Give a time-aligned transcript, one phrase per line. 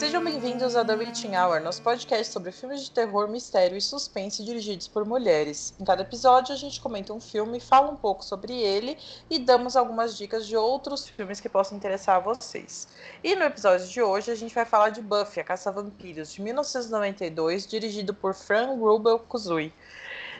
[0.00, 4.42] Sejam bem-vindos a The Witching Hour, nosso podcast sobre filmes de terror, mistério e suspense
[4.42, 5.74] dirigidos por mulheres.
[5.78, 8.96] Em cada episódio, a gente comenta um filme, fala um pouco sobre ele
[9.28, 12.88] e damos algumas dicas de outros filmes que possam interessar a vocês.
[13.22, 17.66] E no episódio de hoje, a gente vai falar de Buffy, a Caça-Vampiros, de 1992,
[17.66, 19.70] dirigido por Fran Rubel Kuzui.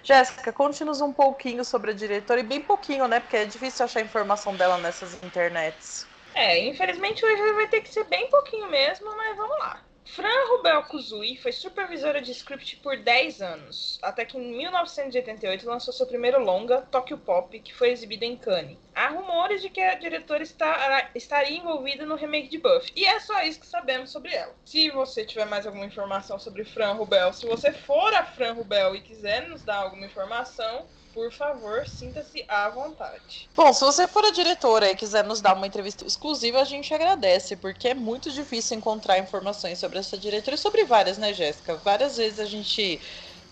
[0.02, 3.20] Jéssica, conte-nos um pouquinho sobre a diretora, e bem pouquinho, né?
[3.20, 6.08] Porque é difícil achar informação dela nessas internets.
[6.34, 9.84] É, infelizmente hoje vai ter que ser bem pouquinho mesmo, mas vamos lá.
[10.04, 15.94] Fran Rubel Kuzui foi supervisora de script por 10 anos, até que em 1988 lançou
[15.94, 18.76] seu primeiro longa, Tokyo Pop, que foi exibido em Cannes.
[18.92, 23.20] Há rumores de que a diretora está, estaria envolvida no remake de Buffy, e é
[23.20, 24.52] só isso que sabemos sobre ela.
[24.64, 28.96] Se você tiver mais alguma informação sobre Fran Rubel, se você for a Fran Rubel
[28.96, 33.48] e quiser nos dar alguma informação, por favor, sinta-se à vontade.
[33.54, 36.92] Bom, se você for a diretora e quiser nos dar uma entrevista exclusiva, a gente
[36.92, 41.76] agradece, porque é muito difícil encontrar informações sobre essa diretora e sobre várias, né, Jéssica?
[41.76, 43.00] Várias vezes a gente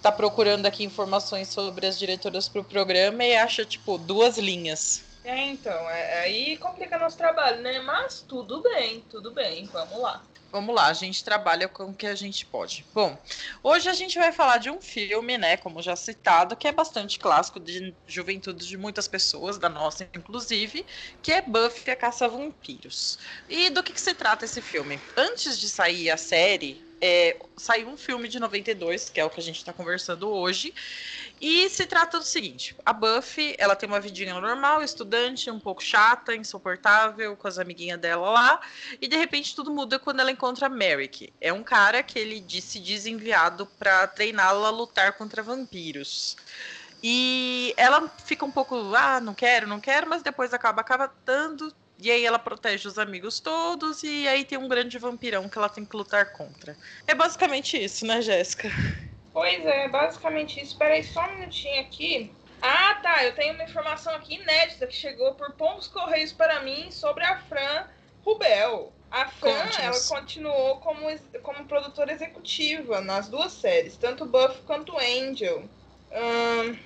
[0.01, 5.08] tá procurando aqui informações sobre as diretoras pro programa e acha, tipo, duas linhas.
[5.29, 7.81] É, então, é, aí complica nosso trabalho, né?
[7.81, 10.25] Mas tudo bem, tudo bem, vamos lá.
[10.51, 12.83] Vamos lá, a gente trabalha com o que a gente pode.
[12.95, 13.15] Bom,
[13.63, 17.19] hoje a gente vai falar de um filme, né, como já citado, que é bastante
[17.19, 20.87] clássico de juventude de muitas pessoas, da nossa inclusive,
[21.21, 23.19] que é Buffy a Caça a Vampiros.
[23.47, 24.99] E do que, que se trata esse filme?
[25.15, 29.41] Antes de sair a série, é, saiu um filme de 92, que é o que
[29.41, 30.75] a gente está conversando hoje,
[31.41, 35.83] e se trata do seguinte: a Buffy, ela tem uma vidinha normal, estudante, um pouco
[35.83, 38.61] chata, insuportável, com as amiguinhas dela lá,
[39.01, 41.33] e de repente tudo muda quando ela encontra Merrick.
[41.41, 46.37] É um cara que ele se diz enviado para treiná-la a lutar contra vampiros.
[47.03, 51.73] E ela fica um pouco, ah, não quero, não quero, mas depois acaba acaba dando
[51.99, 55.69] e aí ela protege os amigos todos e aí tem um grande vampirão que ela
[55.69, 56.77] tem que lutar contra.
[57.07, 58.71] É basicamente isso, né, Jéssica?
[59.33, 60.73] Pois é, basicamente isso.
[60.73, 62.31] Espera aí só um minutinho aqui.
[62.63, 63.25] Ah, tá.
[63.25, 67.39] Eu tenho uma informação aqui inédita que chegou por Pombos Correios para mim sobre a
[67.39, 67.87] Fran
[68.25, 68.93] Rubel.
[69.11, 71.07] A Fran, ela continuou como,
[71.43, 75.65] como produtora executiva nas duas séries, tanto Buffy quanto Angel.
[76.13, 76.77] Hum,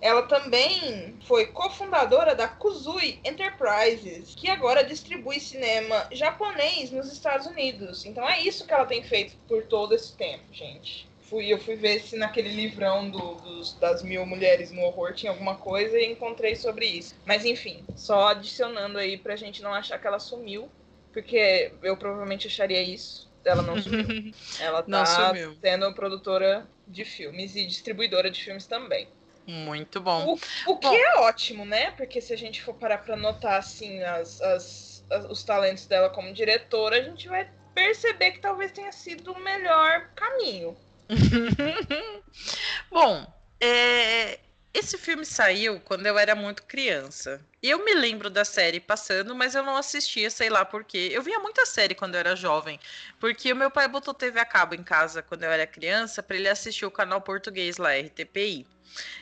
[0.00, 8.04] ela também foi cofundadora da Kuzui Enterprises, que agora distribui cinema japonês nos Estados Unidos.
[8.04, 11.76] Então é isso que ela tem feito por todo esse tempo, gente fui, eu fui
[11.76, 16.10] ver se naquele livrão do, dos, das mil mulheres no horror tinha alguma coisa e
[16.10, 17.14] encontrei sobre isso.
[17.24, 20.70] Mas enfim, só adicionando aí pra gente não achar que ela sumiu,
[21.12, 23.30] porque eu provavelmente acharia isso.
[23.44, 24.32] Ela não sumiu.
[24.60, 25.56] ela tá não sumiu.
[25.60, 29.08] sendo produtora de filmes e distribuidora de filmes também.
[29.46, 30.34] Muito bom.
[30.66, 30.94] O, o que bom.
[30.94, 31.92] é ótimo, né?
[31.92, 36.10] Porque se a gente for parar pra notar assim as, as, as, os talentos dela
[36.10, 40.76] como diretora, a gente vai perceber que talvez tenha sido o melhor caminho.
[42.90, 44.40] Bom, é,
[44.74, 47.40] esse filme saiu quando eu era muito criança.
[47.62, 51.10] E eu me lembro da série passando, mas eu não assistia, sei lá por quê.
[51.12, 52.78] Eu via muita série quando eu era jovem,
[53.20, 56.36] porque o meu pai botou TV a cabo em casa quando eu era criança para
[56.36, 58.66] ele assistir o canal português lá, RTPI.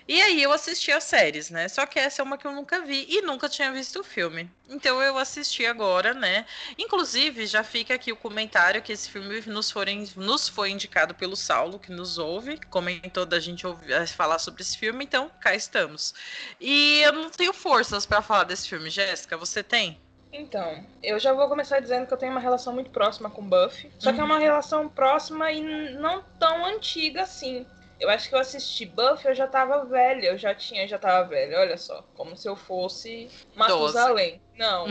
[0.07, 1.67] E aí eu assisti as séries, né?
[1.69, 4.51] Só que essa é uma que eu nunca vi e nunca tinha visto o filme.
[4.69, 6.45] Então eu assisti agora, né?
[6.79, 11.35] Inclusive, já fica aqui o comentário que esse filme nos, forem, nos foi indicado pelo
[11.35, 15.55] Saulo, que nos ouve, comentou da gente ouvir, eh, falar sobre esse filme, então cá
[15.55, 16.15] estamos.
[16.61, 19.99] E eu não tenho forças para falar desse filme, Jéssica, você tem?
[20.37, 23.91] Então, eu já vou começar dizendo que eu tenho uma relação muito próxima com Buffy.
[24.01, 24.41] Só que é uma uhum.
[24.41, 27.65] relação próxima e não tão antiga assim.
[28.05, 31.27] Eu acho que eu assisti Buffy, eu já tava velha, eu já tinha, já tava
[31.27, 34.43] velha, olha só, como se eu fosse Matusalém.
[34.59, 34.85] Não.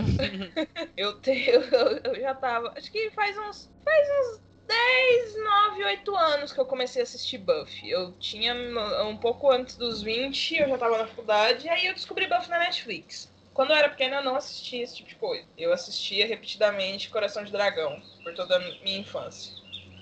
[0.97, 6.16] eu tenho, eu, eu, já tava, acho que faz uns faz uns 10, 9, 8
[6.16, 7.92] anos que eu comecei a assistir Buffy.
[7.92, 8.56] Eu tinha
[9.06, 12.50] um pouco antes dos 20, eu já tava na faculdade, e aí eu descobri Buffy
[12.50, 13.31] na Netflix.
[13.54, 15.45] Quando eu era pequena, eu não assistia esse tipo de coisa.
[15.56, 19.54] Eu assistia repetidamente Coração de Dragão, por toda a minha infância.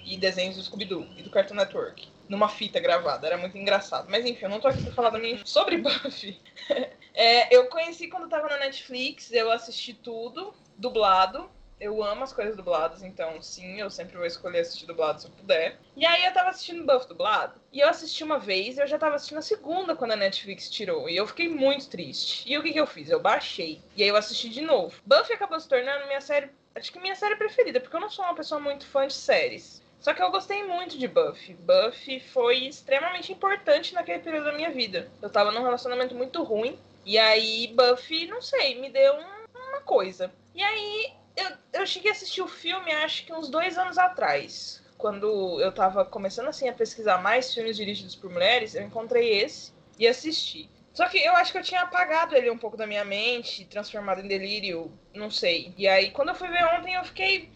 [0.05, 3.27] E desenhos do Scooby-Doo e do Cartoon Network numa fita gravada.
[3.27, 4.07] Era muito engraçado.
[4.09, 5.39] Mas enfim, eu não tô aqui pra falar da minha.
[5.45, 6.39] Sobre Buffy.
[7.13, 11.51] é, eu conheci quando tava na Netflix, eu assisti tudo, dublado.
[11.77, 15.31] Eu amo as coisas dubladas, então sim, eu sempre vou escolher assistir dublado se eu
[15.31, 15.79] puder.
[15.97, 17.59] E aí eu tava assistindo Buffy dublado.
[17.73, 21.09] E eu assisti uma vez, eu já tava assistindo a segunda quando a Netflix tirou.
[21.09, 22.47] E eu fiquei muito triste.
[22.47, 23.09] E o que, que eu fiz?
[23.09, 23.81] Eu baixei.
[23.97, 24.95] E aí eu assisti de novo.
[25.03, 26.51] Buffy acabou se tornando minha série.
[26.75, 29.81] Acho que minha série preferida, porque eu não sou uma pessoa muito fã de séries.
[30.01, 31.53] Só que eu gostei muito de Buffy.
[31.53, 35.09] Buffy foi extremamente importante naquele período da minha vida.
[35.21, 36.77] Eu tava num relacionamento muito ruim.
[37.05, 40.31] E aí, Buffy, não sei, me deu um, uma coisa.
[40.55, 44.81] E aí, eu, eu cheguei a assistir o filme acho que uns dois anos atrás.
[44.97, 49.71] Quando eu tava começando assim a pesquisar mais filmes dirigidos por mulheres, eu encontrei esse
[49.97, 50.69] e assisti.
[50.93, 54.21] Só que eu acho que eu tinha apagado ele um pouco da minha mente, transformado
[54.21, 55.73] em delírio, não sei.
[55.77, 57.49] E aí, quando eu fui ver ontem, eu fiquei.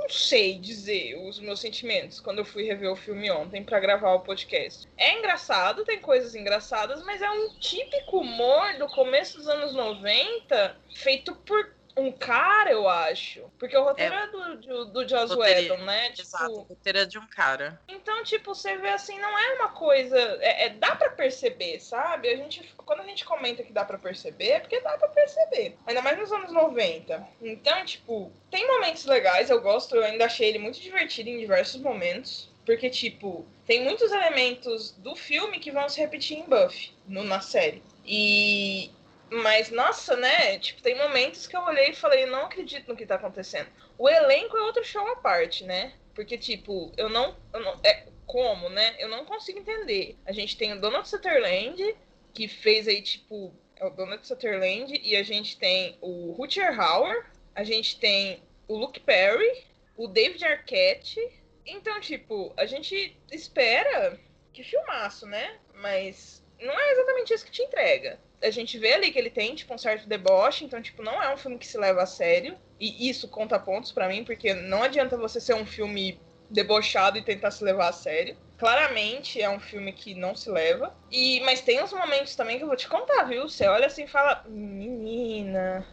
[0.00, 4.14] Não sei dizer os meus sentimentos quando eu fui rever o filme ontem para gravar
[4.14, 4.88] o podcast.
[4.96, 10.76] É engraçado, tem coisas engraçadas, mas é um típico humor do começo dos anos 90,
[10.94, 11.70] feito por
[12.00, 13.42] um cara, eu acho.
[13.58, 16.10] Porque o roteiro é, é do, do, do Joss Whedon, né?
[16.10, 17.80] Tipo, exato, o roteiro é de um cara.
[17.88, 20.18] Então, tipo, você vê assim, não é uma coisa.
[20.40, 22.28] É, é dá para perceber, sabe?
[22.28, 25.76] A gente, quando a gente comenta que dá para perceber, é porque dá para perceber.
[25.86, 27.28] Ainda mais nos anos 90.
[27.42, 31.80] Então, tipo, tem momentos legais, eu gosto, eu ainda achei ele muito divertido em diversos
[31.80, 32.50] momentos.
[32.64, 37.40] Porque, tipo, tem muitos elementos do filme que vão se repetir em Buffy, no, na
[37.40, 37.82] série.
[38.04, 38.90] E,
[39.30, 40.58] mas, nossa, né?
[40.58, 43.68] Tipo, tem momentos que eu olhei e falei, não acredito no que tá acontecendo.
[43.96, 45.92] O elenco é outro show à parte, né?
[46.14, 47.36] Porque, tipo, eu não.
[47.52, 48.96] Eu não é, como, né?
[48.98, 50.16] Eu não consigo entender.
[50.26, 51.96] A gente tem o Donald Sutherland,
[52.34, 57.26] que fez aí, tipo, é o Donald Sutherland, e a gente tem o Rutger Hauer,
[57.54, 59.64] a gente tem o Luke Perry,
[59.96, 61.20] o David Arquette.
[61.64, 64.18] Então, tipo, a gente espera
[64.52, 65.58] que filmaço, né?
[65.74, 69.54] Mas não é exatamente isso que te entrega a gente vê ali que ele tem,
[69.54, 72.56] tipo, um certo deboche, então, tipo, não é um filme que se leva a sério.
[72.78, 77.22] E isso conta pontos para mim, porque não adianta você ser um filme debochado e
[77.22, 78.36] tentar se levar a sério.
[78.56, 80.94] Claramente é um filme que não se leva.
[81.10, 83.48] E mas tem uns momentos também que eu vou te contar, viu?
[83.48, 85.86] Você olha assim e fala: "Menina,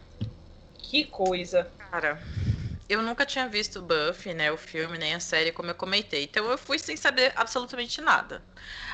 [0.78, 1.70] que coisa".
[1.90, 2.18] Cara,
[2.88, 6.24] eu nunca tinha visto Buffy, né, o filme, nem a série, como eu comentei.
[6.24, 8.42] Então eu fui sem saber absolutamente nada.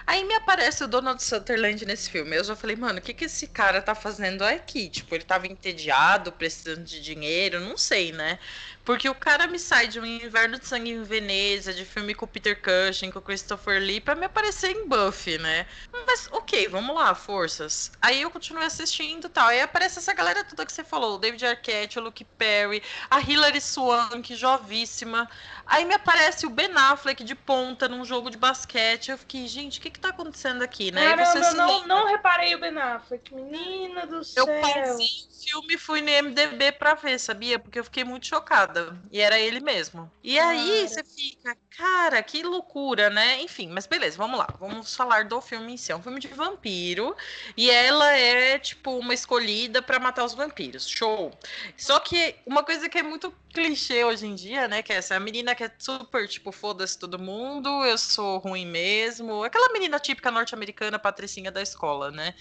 [0.07, 2.37] Aí me aparece o Donald Sutherland nesse filme.
[2.37, 4.89] Eu já falei, mano, o que, que esse cara tá fazendo aqui?
[4.91, 8.39] Tipo, ele tava entediado, precisando de dinheiro, não sei, né?
[8.85, 12.27] Porque o cara me sai de um Inverno de Sangue em Veneza, de filme com
[12.27, 15.67] o Peter Cushing, com o Christopher Lee, pra me aparecer em Buffy, né?
[16.07, 17.91] Mas, ok, vamos lá, forças.
[18.03, 19.49] Aí eu continuei assistindo e tal.
[19.49, 23.21] Aí aparece essa galera toda que você falou, o David Arquette, o Luke Perry, a
[23.21, 25.31] Hilary Swank, jovíssima.
[25.67, 29.11] Aí me aparece o Ben Affleck de ponta num jogo de basquete.
[29.11, 31.17] Eu fiquei, gente, o que que tá acontecendo aqui, né?
[31.17, 33.35] Caramba, eu não, não reparei o Ben Affleck.
[33.35, 34.47] Menina do céu.
[34.47, 37.59] Eu pausei o filme e fui no MDB pra ver, sabia?
[37.59, 38.74] Porque eu fiquei muito chocada.
[39.11, 40.11] E era ele mesmo.
[40.23, 43.41] E aí você fica, cara, que loucura, né?
[43.43, 44.49] Enfim, mas beleza, vamos lá.
[44.59, 45.93] Vamos falar do filme em si.
[45.93, 47.17] É um filme de vampiro.
[47.57, 50.89] E ela é, tipo, uma escolhida para matar os vampiros.
[50.89, 51.33] Show.
[51.77, 54.83] Só que uma coisa que é muito clichê hoje em dia, né?
[54.83, 59.45] Que é essa menina que é super, tipo, foda-se todo mundo, eu sou ruim mesmo.
[59.45, 62.35] Aquela menina típica norte-americana, patricinha da escola, né?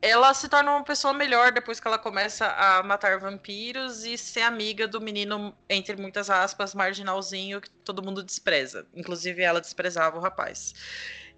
[0.00, 4.42] Ela se torna uma pessoa melhor depois que ela começa a matar vampiros e ser
[4.42, 8.86] amiga do menino, entre muitas aspas, marginalzinho que todo mundo despreza.
[8.94, 10.74] Inclusive ela desprezava o rapaz.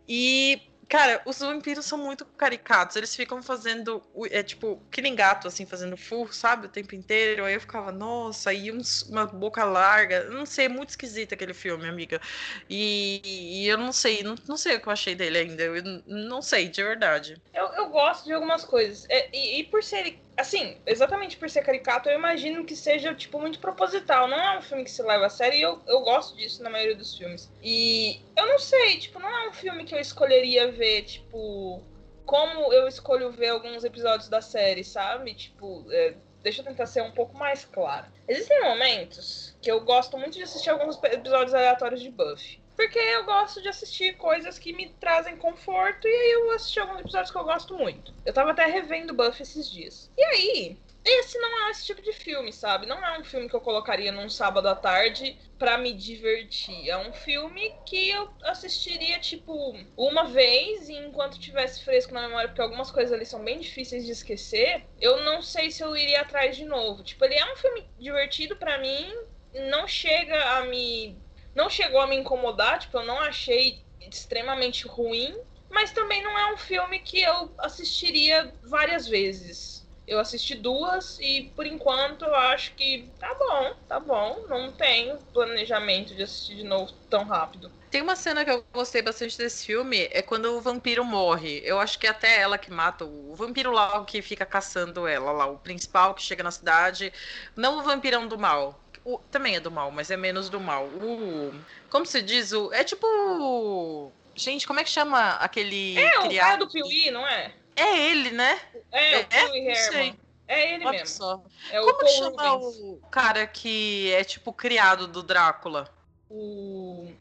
[0.09, 2.97] E Cara, os vampiros são muito caricatos.
[2.97, 6.67] Eles ficam fazendo, é tipo, que nem gato, assim, fazendo furro, sabe?
[6.67, 7.45] O tempo inteiro.
[7.45, 10.25] Aí eu ficava, nossa, e uns, uma boca larga.
[10.31, 12.21] Não sei, é muito esquisito aquele filme, amiga.
[12.69, 15.63] E, e eu não sei, não, não sei o que eu achei dele ainda.
[15.63, 17.41] Eu não sei, de verdade.
[17.53, 19.07] Eu, eu gosto de algumas coisas.
[19.09, 23.41] É, e, e por ser assim, exatamente por ser caricato, eu imagino que seja, tipo,
[23.41, 24.29] muito proposital.
[24.29, 26.71] Não é um filme que se leva a sério e eu, eu gosto disso na
[26.71, 27.51] maioria dos filmes.
[27.63, 31.83] E eu não sei, tipo, não é um filme que eu escolheria ver, tipo,
[32.25, 35.35] como eu escolho ver alguns episódios da série, sabe?
[35.35, 38.07] Tipo, é, deixa eu tentar ser um pouco mais claro.
[38.27, 42.64] Existem momentos que eu gosto muito de assistir alguns episódios aleatórios de Buffy.
[42.77, 47.01] Porque eu gosto de assistir coisas que me trazem conforto e aí eu assisti alguns
[47.01, 48.13] episódios que eu gosto muito.
[48.25, 50.11] Eu tava até revendo Buffy esses dias.
[50.17, 52.87] E aí, esse não é esse tipo de filme, sabe?
[52.87, 56.89] Não é um filme que eu colocaria num sábado à tarde para me divertir.
[56.89, 62.49] É um filme que eu assistiria, tipo, uma vez e enquanto tivesse fresco na memória,
[62.49, 66.23] porque algumas coisas ali são bem difíceis de esquecer, eu não sei se eu iria
[66.23, 67.05] atrás de novo.
[67.05, 69.07] Tipo, ele é um filme divertido para mim,
[69.53, 71.23] não chega a me
[71.55, 75.35] não chegou a me incomodar, tipo, eu não achei extremamente ruim,
[75.71, 79.85] mas também não é um filme que eu assistiria várias vezes.
[80.07, 84.45] Eu assisti duas e por enquanto eu acho que tá bom, tá bom.
[84.49, 87.73] Não tenho planejamento de assistir de novo tão rápido.
[87.91, 91.63] Tem uma cena que eu gostei bastante desse filme, é quando o vampiro morre.
[91.65, 95.33] Eu acho que é até ela que mata o vampiro lá que fica caçando ela
[95.33, 97.13] lá, o principal que chega na cidade.
[97.57, 100.87] Não o vampirão do mal, o, também é do mal, mas é menos do mal.
[100.87, 101.55] O,
[101.91, 102.53] como se diz?
[102.53, 104.13] O, é tipo.
[104.35, 105.99] Gente, como é que chama aquele.
[105.99, 106.33] É, criado?
[106.33, 107.53] o cara do Piuí, não é?
[107.77, 108.61] É ele, né?
[108.91, 109.27] É, o é?
[109.27, 110.19] Piuí Herman.
[110.47, 111.17] É ele Olha mesmo.
[111.17, 111.43] só.
[111.71, 112.77] É Como Paul chama Rubens.
[112.77, 115.93] o cara que é tipo criado do Drácula?
[116.29, 117.13] O...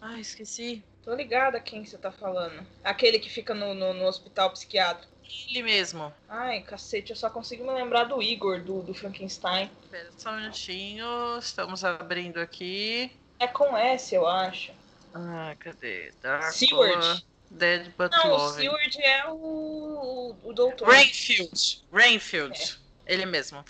[0.00, 0.82] Ah, esqueci.
[1.02, 2.66] Tô ligada quem você tá falando.
[2.84, 5.12] Aquele que fica no, no, no hospital psiquiátrico.
[5.48, 6.12] Ele mesmo.
[6.28, 9.70] Ai, cacete, eu só consigo me lembrar do Igor, do, do Frankenstein.
[9.82, 11.38] Espera só um minutinho.
[11.38, 13.10] Estamos abrindo aqui.
[13.38, 14.72] É com S, eu acho.
[15.14, 16.12] Ah, cadê?
[16.22, 16.52] Drácula.
[16.52, 17.26] Seward.
[17.50, 18.62] Dead but Não, o Loving.
[18.62, 20.88] Seward é o, o, o doutor.
[20.88, 21.82] Rainfield.
[21.92, 22.78] Rainfield.
[23.06, 23.64] Ele mesmo.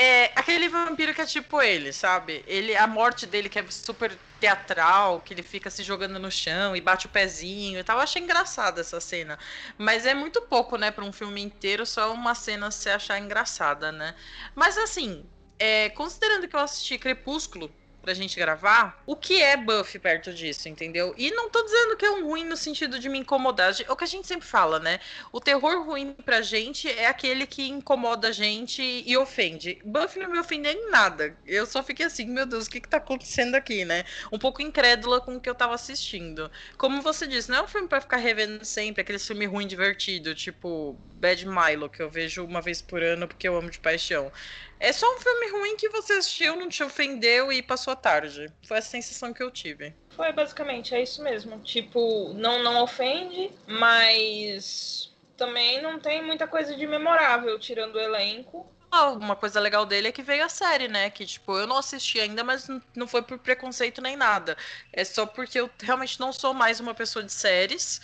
[0.00, 2.44] É aquele vampiro que é tipo ele, sabe?
[2.46, 6.76] Ele, a morte dele que é super teatral, que ele fica se jogando no chão
[6.76, 7.96] e bate o pezinho e tal.
[7.96, 9.36] Eu achei engraçada essa cena.
[9.76, 13.90] Mas é muito pouco, né, para um filme inteiro, só uma cena se achar engraçada,
[13.90, 14.14] né?
[14.54, 15.28] Mas assim,
[15.58, 17.68] é, considerando que eu assisti Crepúsculo
[18.00, 21.14] pra gente gravar, o que é Buffy perto disso, entendeu?
[21.16, 23.74] E não tô dizendo que é um ruim no sentido de me incomodar.
[23.86, 25.00] É o que a gente sempre fala, né?
[25.32, 29.78] O terror ruim pra gente é aquele que incomoda a gente e ofende.
[29.84, 31.36] Buffy não me ofendeu em nada.
[31.46, 34.04] Eu só fiquei assim, meu Deus, o que que tá acontecendo aqui, né?
[34.32, 36.50] Um pouco incrédula com o que eu tava assistindo.
[36.76, 40.34] Como você disse, não é um filme pra ficar revendo sempre, aquele filme ruim divertido,
[40.34, 44.32] tipo Bad Milo, que eu vejo uma vez por ano porque eu amo de paixão.
[44.80, 48.52] É só um filme ruim que você assistiu, não te ofendeu e passou a tarde.
[48.66, 49.92] Foi a sensação que eu tive.
[50.10, 51.58] Foi basicamente, é isso mesmo.
[51.60, 58.66] Tipo, não, não ofende, mas também não tem muita coisa de memorável, tirando o elenco.
[58.90, 61.10] Uma coisa legal dele é que veio a série, né?
[61.10, 62.66] Que, tipo, eu não assisti ainda, mas
[62.96, 64.56] não foi por preconceito nem nada.
[64.92, 68.00] É só porque eu realmente não sou mais uma pessoa de séries.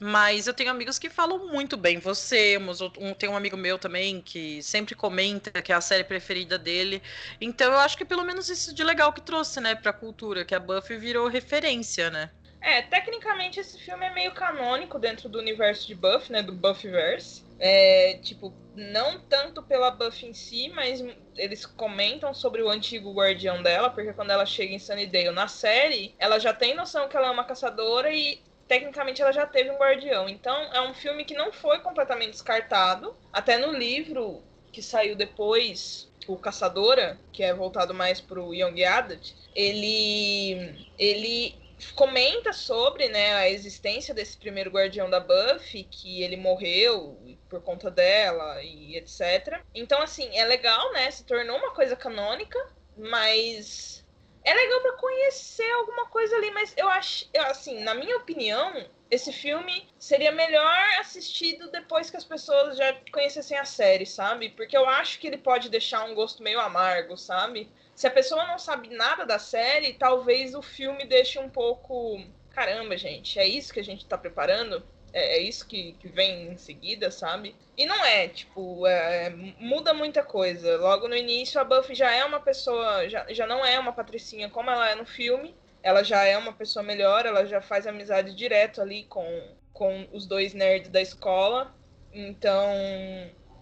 [0.00, 1.98] Mas eu tenho amigos que falam muito bem.
[2.00, 2.58] Você,
[2.98, 7.02] um, tem um amigo meu também que sempre comenta que é a série preferida dele.
[7.40, 10.54] Então eu acho que pelo menos isso de legal que trouxe, né, pra cultura, que
[10.54, 12.30] a Buffy virou referência, né?
[12.60, 16.42] É, tecnicamente esse filme é meio canônico dentro do universo de Buffy, né?
[16.42, 17.42] Do Buffyverse.
[17.64, 21.00] É, tipo, não tanto pela Buffy em si, mas
[21.36, 26.12] eles comentam sobre o antigo guardião dela, porque quando ela chega em Sunnydale na série,
[26.18, 29.78] ela já tem noção que ela é uma caçadora e tecnicamente ela já teve um
[29.78, 30.28] guardião.
[30.28, 33.14] Então é um filme que não foi completamente descartado.
[33.32, 34.42] Até no livro
[34.72, 41.61] que saiu depois, o Caçadora, que é voltado mais pro Young Adult, ele ele
[41.94, 47.90] comenta sobre né, a existência desse primeiro guardião da Buffy, que ele morreu por conta
[47.90, 49.60] dela e etc.
[49.74, 51.10] Então, assim, é legal, né?
[51.10, 52.58] Se tornou uma coisa canônica,
[52.96, 54.04] mas
[54.44, 56.50] é legal para conhecer alguma coisa ali.
[56.50, 62.16] Mas eu acho, eu, assim, na minha opinião, esse filme seria melhor assistido depois que
[62.16, 64.50] as pessoas já conhecessem a série, sabe?
[64.50, 67.70] Porque eu acho que ele pode deixar um gosto meio amargo, sabe?
[67.94, 72.20] Se a pessoa não sabe nada da série, talvez o filme deixe um pouco.
[72.50, 74.82] Caramba, gente, é isso que a gente tá preparando?
[75.12, 77.54] É, é isso que, que vem em seguida, sabe?
[77.76, 80.76] E não é, tipo, é, muda muita coisa.
[80.78, 83.08] Logo no início, a Buffy já é uma pessoa.
[83.08, 85.54] Já, já não é uma patricinha como ela é no filme.
[85.82, 89.26] Ela já é uma pessoa melhor, ela já faz amizade direto ali com,
[89.72, 91.74] com os dois nerds da escola.
[92.12, 92.70] Então,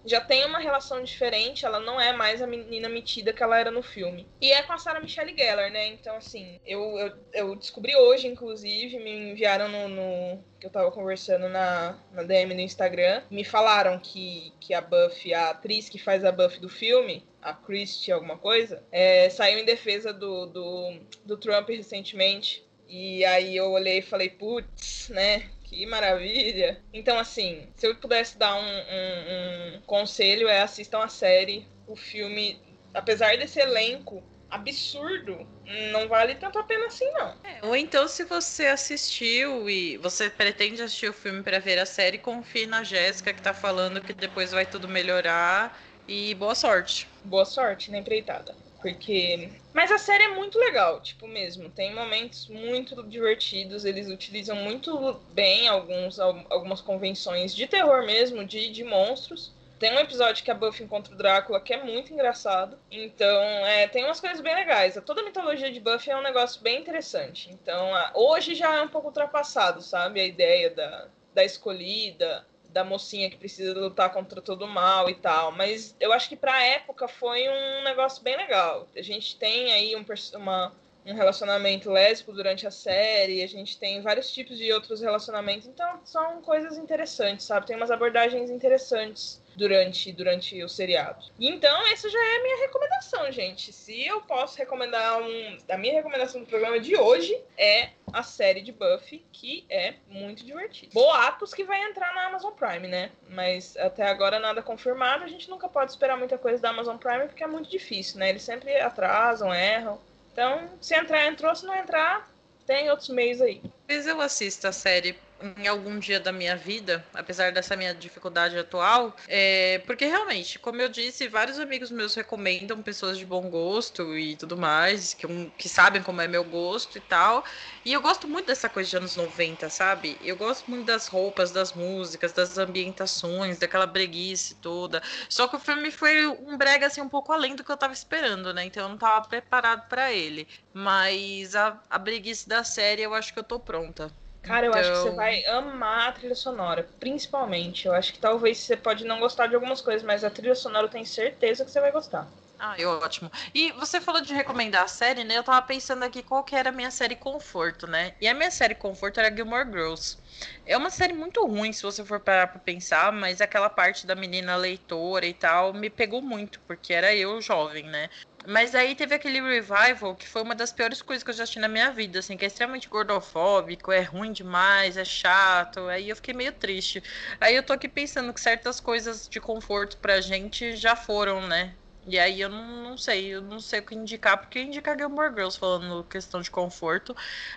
[0.05, 3.71] já tem uma relação diferente, ela não é mais a menina metida que ela era
[3.71, 4.27] no filme.
[4.41, 5.87] E é com a Sarah Michelle Gellar, né?
[5.89, 10.45] Então, assim, eu, eu, eu descobri hoje, inclusive, me enviaram no, no.
[10.59, 13.23] que eu tava conversando na, na DM no Instagram.
[13.31, 17.53] Me falaram que, que a Buffy, a atriz que faz a Buffy do filme, a
[17.53, 22.65] Christie alguma coisa, é, saiu em defesa do, do, do Trump recentemente.
[22.89, 25.49] E aí eu olhei e falei, putz, né?
[25.71, 26.83] Que maravilha.
[26.93, 31.65] Então, assim, se eu pudesse dar um, um, um conselho, é assistam a série.
[31.87, 32.61] O filme,
[32.93, 35.47] apesar desse elenco absurdo,
[35.93, 37.29] não vale tanto a pena assim, não.
[37.45, 41.87] É, ou então, se você assistiu e você pretende assistir o filme para ver a
[41.87, 45.81] série, confie na Jéssica que tá falando que depois vai tudo melhorar.
[46.09, 47.07] E boa sorte.
[47.23, 48.57] Boa sorte na empreitada.
[48.81, 49.51] Porque.
[49.73, 51.69] Mas a série é muito legal, tipo mesmo.
[51.69, 53.85] Tem momentos muito divertidos.
[53.85, 59.53] Eles utilizam muito bem alguns, algumas convenções de terror mesmo, de, de monstros.
[59.79, 62.79] Tem um episódio que a Buffy encontra o Drácula que é muito engraçado.
[62.91, 64.99] Então, é, tem umas coisas bem legais.
[65.07, 67.51] Toda a mitologia de Buffy é um negócio bem interessante.
[67.51, 70.21] Então, a, hoje já é um pouco ultrapassado, sabe?
[70.21, 75.15] A ideia da, da escolhida, da mocinha que precisa lutar contra todo o mal e
[75.15, 75.53] tal.
[75.53, 78.89] Mas eu acho que pra época foi um negócio bem legal.
[78.97, 80.05] A gente tem aí um,
[80.37, 80.73] uma,
[81.05, 86.01] um relacionamento lésbico durante a série, a gente tem vários tipos de outros relacionamentos, então
[86.05, 87.67] são coisas interessantes, sabe?
[87.67, 91.25] Tem umas abordagens interessantes durante, durante o seriado.
[91.39, 93.73] Então, essa já é a minha recomendação, gente.
[93.73, 95.59] Se eu posso recomendar um.
[95.69, 100.45] A minha recomendação do programa de hoje é a série de Buffy, que é muito
[100.45, 100.93] divertida.
[100.93, 103.11] Boatos que vai entrar na Amazon Prime, né?
[103.29, 105.25] Mas até agora nada confirmado.
[105.25, 108.31] A gente nunca pode esperar muita coisa da Amazon Prime porque é muito difícil, né?
[108.31, 109.99] Eles sempre atrasam, erram.
[110.33, 111.55] Então, se entrar, entrou.
[111.55, 112.31] Se não entrar,
[112.67, 113.61] tem outros meios aí.
[113.87, 115.19] Talvez eu assista a série
[115.57, 120.81] em algum dia da minha vida, apesar dessa minha dificuldade atual, é, porque realmente, como
[120.81, 125.69] eu disse, vários amigos meus recomendam pessoas de bom gosto e tudo mais, que, que
[125.69, 127.45] sabem como é meu gosto e tal.
[127.85, 130.19] E eu gosto muito dessa coisa de anos 90, sabe?
[130.21, 135.03] Eu gosto muito das roupas, das músicas, das ambientações, daquela breguice toda.
[135.29, 137.93] Só que o filme foi um brega assim um pouco além do que eu tava
[137.93, 138.65] esperando, né?
[138.65, 140.49] Então eu não tava preparado para ele.
[140.73, 144.11] Mas a, a breguice da série eu acho que eu tô pronta.
[144.43, 147.87] Cara, eu acho que você então vai amar a trilha sonora, principalmente.
[147.87, 150.87] Eu acho que talvez você pode não gostar de algumas coisas, mas a trilha sonora
[150.87, 152.31] eu tenho certeza que você vai gostar.
[152.63, 153.31] Ah, ótimo.
[153.55, 155.39] E você falou de recomendar a série, né?
[155.39, 158.15] Eu tava pensando aqui qual que era a minha série conforto, né?
[158.21, 160.19] E a minha série conforto era Gilmore Girls.
[160.67, 164.15] É uma série muito ruim, se você for parar pra pensar, mas aquela parte da
[164.15, 168.11] menina leitora e tal me pegou muito, porque era eu jovem, né?
[168.47, 171.59] Mas aí teve aquele revival que foi uma das piores coisas que eu já assisti
[171.59, 175.89] na minha vida, assim, que é extremamente gordofóbico, é ruim demais, é chato.
[175.89, 177.03] Aí eu fiquei meio triste.
[177.41, 181.79] Aí eu tô aqui pensando que certas coisas de conforto pra gente já foram, né?
[182.07, 184.97] E aí eu não, não sei, eu não sei o que indicar, porque eu indicar
[184.97, 187.15] Gilmore Girls falando questão de conforto,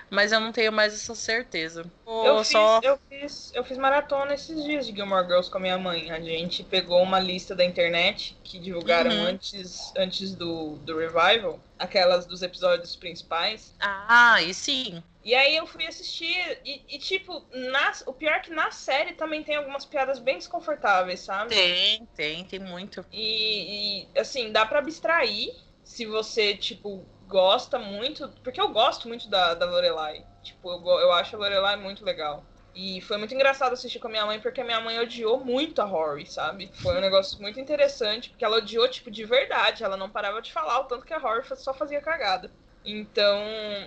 [0.10, 1.86] mas eu não tenho mais essa certeza.
[2.06, 2.80] eu, fiz, só...
[2.84, 6.12] eu, fiz, eu fiz maratona esses dias de Gilmore Girls com a minha mãe.
[6.12, 9.28] A gente pegou uma lista da internet que divulgaram uhum.
[9.28, 13.76] antes, antes do, do revival, aquelas dos episódios principais.
[13.80, 15.04] Ah, e sim.
[15.24, 19.14] E aí eu fui assistir e, e, tipo, na, o pior é que na série
[19.14, 21.56] também tem algumas piadas bem desconfortáveis, sabe?
[21.56, 23.06] Tem, tem, tem muito.
[23.12, 28.28] E, e assim, dá para abstrair se você, tipo, gosta muito.
[28.44, 30.26] Porque eu gosto muito da, da Lorelai.
[30.42, 32.46] Tipo, eu, eu acho a Lorelai muito legal.
[32.76, 35.82] E foi muito engraçado assistir com a minha mãe, porque a minha mãe odiou muito
[35.82, 36.72] a Rory, sabe?
[36.74, 39.84] Foi um negócio muito interessante, porque ela odiou, tipo, de verdade.
[39.84, 42.50] Ela não parava de falar, o tanto que a Rory só fazia cagada.
[42.84, 43.40] Então,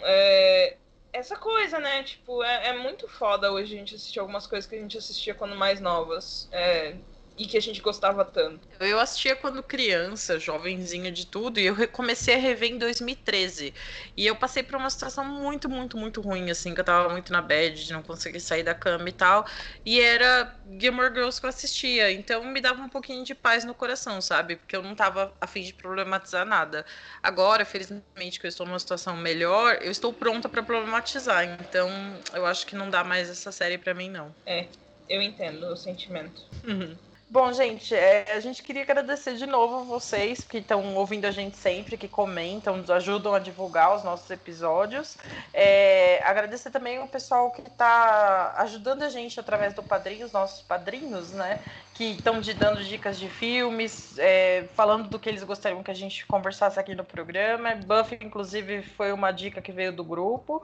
[0.05, 0.77] é,
[1.13, 2.03] essa coisa, né?
[2.05, 5.35] Tipo, é, é, muito foda hoje a gente assistir algumas coisas que a gente assistia
[5.35, 6.49] quando mais novas.
[6.53, 6.95] É,
[7.39, 8.67] e que a gente gostava tanto.
[8.81, 13.75] Eu assistia quando criança, jovenzinha de tudo, e eu comecei a rever em 2013.
[14.17, 17.33] E eu passei por uma situação muito, muito, muito ruim, assim, que eu tava muito
[17.33, 19.47] na bad, de não conseguir sair da cama e tal.
[19.85, 22.11] E era Gilmore Girls que eu assistia.
[22.11, 24.57] Então me dava um pouquinho de paz no coração, sabe?
[24.57, 26.85] Porque eu não tava a fim de problematizar nada.
[27.23, 31.45] Agora, felizmente, que eu estou numa situação melhor, eu estou pronta para problematizar.
[31.61, 31.91] Então,
[32.33, 34.35] eu acho que não dá mais essa série para mim, não.
[34.47, 34.67] É,
[35.09, 36.43] eu entendo o sentimento.
[36.67, 36.97] Uhum.
[37.29, 41.57] Bom, gente, é, a gente queria agradecer de novo vocês que estão ouvindo a gente
[41.57, 45.19] sempre, que comentam, nos ajudam a divulgar os nossos episódios.
[45.53, 50.63] É, agradecer também o pessoal que está ajudando a gente através do padrinho, os nossos
[50.63, 51.61] padrinhos, né?
[51.97, 56.27] Que estão dando dicas de filmes, é, falando do que eles gostariam que a gente
[56.27, 57.75] conversasse aqui no programa.
[57.75, 60.63] Buffy, inclusive, foi uma dica que veio do grupo.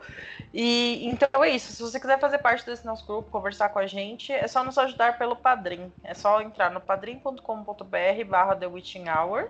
[0.52, 1.72] E então é isso.
[1.72, 4.76] Se você quiser fazer parte desse nosso grupo, conversar com a gente, é só nos
[4.76, 5.90] ajudar pelo Padrim.
[6.04, 9.48] É só entrar no padrim.com.br barra The Witching Hour.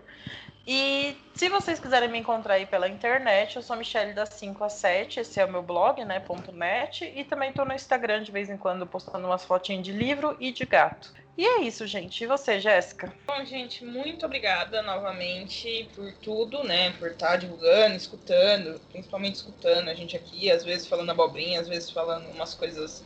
[0.67, 4.69] E se vocês quiserem me encontrar aí pela internet, eu sou Michelle das 5 a
[4.69, 6.23] 7, esse é o meu blog, né,
[6.53, 10.37] .net, e também estou no Instagram de vez em quando postando umas fotinhas de livro
[10.39, 11.13] e de gato.
[11.37, 12.23] E é isso, gente.
[12.23, 13.13] E você, Jéssica?
[13.27, 16.91] Bom, gente, muito obrigada novamente por tudo, né?
[16.99, 21.91] Por estar divulgando, escutando, principalmente escutando a gente aqui, às vezes falando abobrinha, às vezes
[21.91, 23.03] falando umas coisas,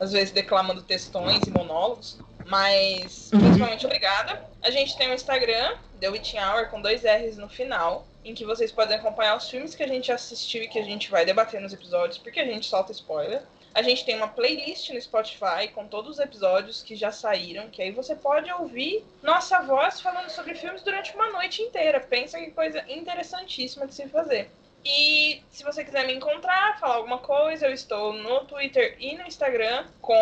[0.00, 2.18] às vezes declamando textões e monólogos.
[2.46, 3.40] Mas, uhum.
[3.40, 4.44] principalmente obrigada.
[4.62, 8.34] A gente tem o um Instagram, The Witching Hour, com dois R's no final, em
[8.34, 11.24] que vocês podem acompanhar os filmes que a gente assistiu e que a gente vai
[11.24, 13.42] debater nos episódios, porque a gente solta spoiler.
[13.74, 17.82] A gente tem uma playlist no Spotify com todos os episódios que já saíram, que
[17.82, 22.00] aí você pode ouvir nossa voz falando sobre filmes durante uma noite inteira.
[22.00, 24.50] Pensa que coisa interessantíssima de se fazer.
[24.88, 29.26] E se você quiser me encontrar, falar alguma coisa, eu estou no Twitter e no
[29.26, 30.14] Instagram com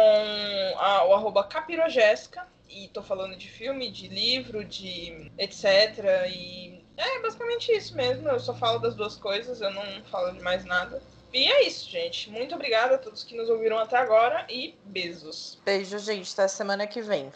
[0.78, 2.48] a, o arroba capirogésica.
[2.70, 6.26] E tô falando de filme, de livro, de etc.
[6.34, 8.26] E é basicamente isso mesmo.
[8.26, 11.02] Eu só falo das duas coisas, eu não falo de mais nada.
[11.30, 12.30] E é isso, gente.
[12.30, 15.60] Muito obrigada a todos que nos ouviram até agora e beijos.
[15.62, 16.32] Beijo, gente.
[16.32, 17.30] Até semana que vem.